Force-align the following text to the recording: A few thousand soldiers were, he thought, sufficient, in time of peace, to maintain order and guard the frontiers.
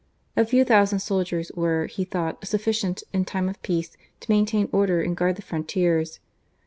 A 0.35 0.45
few 0.45 0.65
thousand 0.65 0.97
soldiers 0.97 1.51
were, 1.55 1.85
he 1.85 2.03
thought, 2.05 2.47
sufficient, 2.47 3.03
in 3.13 3.23
time 3.23 3.47
of 3.47 3.61
peace, 3.61 3.95
to 4.21 4.31
maintain 4.31 4.67
order 4.71 4.99
and 4.99 5.15
guard 5.15 5.35
the 5.35 5.43
frontiers. 5.43 6.19